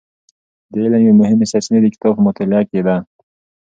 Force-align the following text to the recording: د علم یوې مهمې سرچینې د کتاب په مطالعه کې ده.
د 0.71 0.73
علم 0.83 1.01
یوې 1.03 1.13
مهمې 1.21 1.45
سرچینې 1.51 1.79
د 1.81 1.87
کتاب 1.93 2.11
په 2.17 2.21
مطالعه 2.27 2.63
کې 2.69 2.79
ده. 2.87 2.95